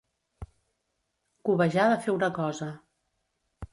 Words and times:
Cobejar 1.49 1.85
de 1.91 1.99
fer 2.07 2.15
una 2.17 2.31
cosa. 2.39 2.71